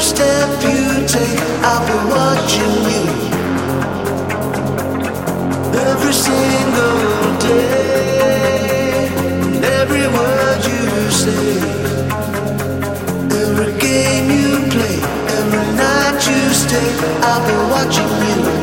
step 0.00 0.48
you 0.62 1.06
take, 1.06 1.40
I'll 1.62 1.84
be 1.86 1.96
watching 2.10 2.76
you 2.92 3.04
every 5.90 6.12
single 6.12 7.38
day 7.38 8.00
every 9.80 10.06
word 10.16 10.64
you 10.64 11.10
say, 11.10 11.58
every 13.42 13.72
game 13.78 14.30
you 14.30 14.70
play, 14.70 14.96
every 15.38 15.66
night 15.76 16.20
you 16.28 16.40
stay, 16.54 16.90
I'll 17.22 17.44
be 17.46 17.54
watching 17.72 18.54
you. 18.54 18.59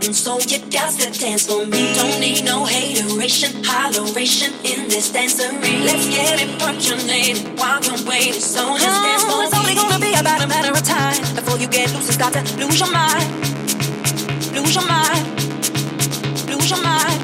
You're 0.00 0.14
so 0.14 0.38
you 0.48 0.58
got 0.70 0.92
to 0.94 1.10
dance 1.18 1.46
for 1.46 1.66
me. 1.66 1.94
Don't 1.94 2.20
need 2.20 2.44
no 2.44 2.64
hateration, 2.64 3.62
holleration 3.62 4.52
in 4.64 4.88
this 4.88 5.10
dancery. 5.10 5.84
Let's 5.84 6.08
get 6.08 6.40
it 6.40 6.58
percolated 6.58 7.58
while 7.58 7.82
you're 7.82 8.00
waiting, 8.08 8.40
so 8.40 8.78
just 8.78 9.02
dance 9.02 9.24
for 9.24 9.42
it's 9.44 9.54
only 9.54 9.74
gonna 9.74 9.98
be 9.98 10.14
about 10.14 10.42
a 10.42 10.46
matter 10.46 10.72
of 10.72 10.82
time 10.82 11.20
before 11.34 11.58
you 11.58 11.68
get 11.68 11.92
loose 11.92 12.08
and 12.08 12.14
start 12.14 12.32
to 12.34 12.42
lose 12.56 12.78
your 12.78 12.92
mind. 12.92 13.26
Lose 14.54 14.74
your 14.74 14.86
mind. 14.86 15.24
Lose 16.48 16.70
your 16.70 16.82
mind. 16.82 17.18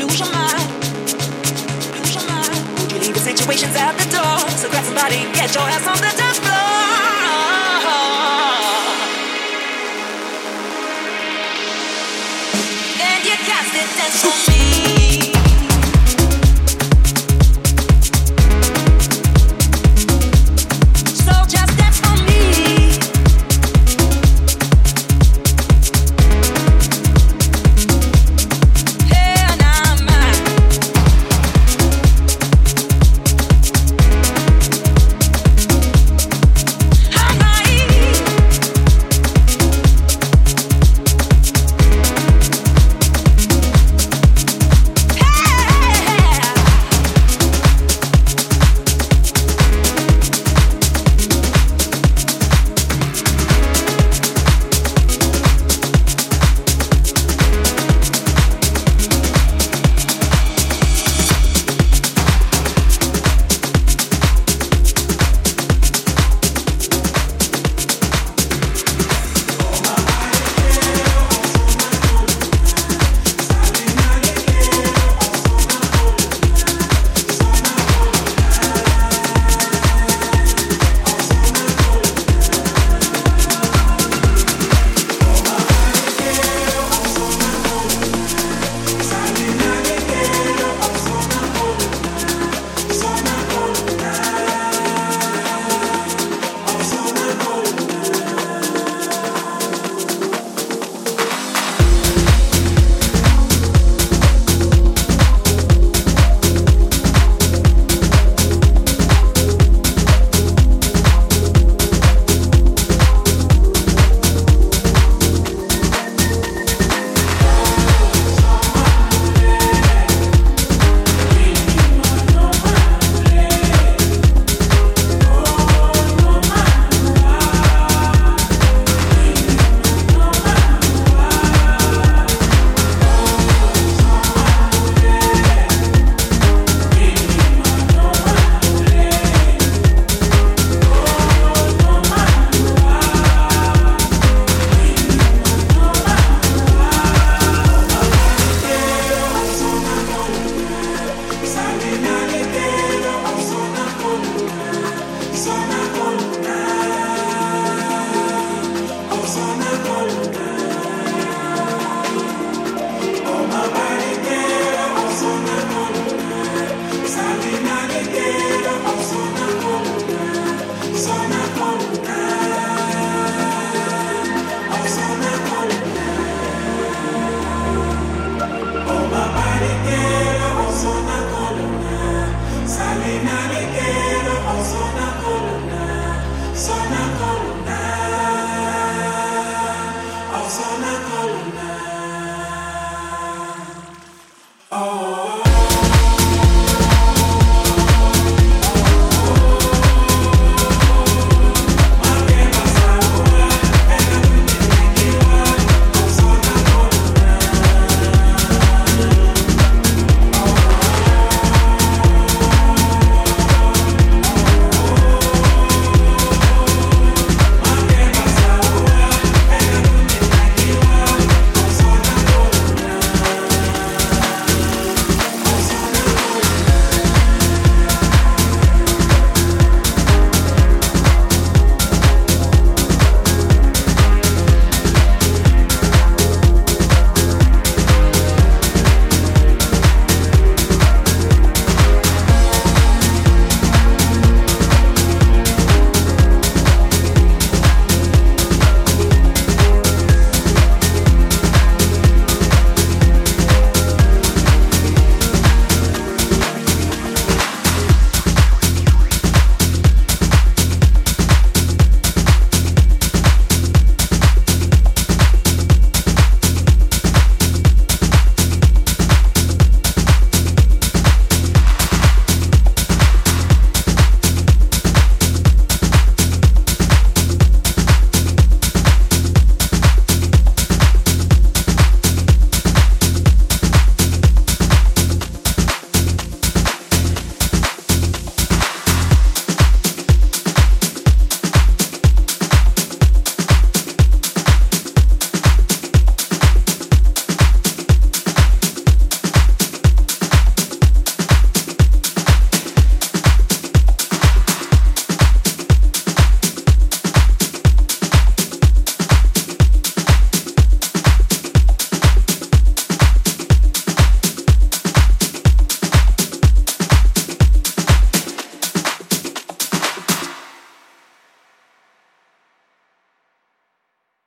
Lose 0.00 0.18
your 0.18 0.30
mind. 0.32 0.66
Lose 1.94 2.14
your 2.16 2.26
mind. 2.26 2.58
Would 2.80 2.92
you 2.92 3.00
leave 3.04 3.14
the 3.14 3.20
situations 3.20 3.76
at 3.76 3.92
the 3.98 4.06
door? 4.10 4.38
So 4.56 4.70
grab 4.70 4.84
somebody, 4.84 5.20
get 5.36 5.54
your 5.54 5.68
ass 5.68 5.86
on 5.86 5.98
the 5.98 6.12
dance 6.16 6.38
floor. 6.38 8.15
Dance 13.94 14.22
for 14.22 14.50
me. 14.50 14.95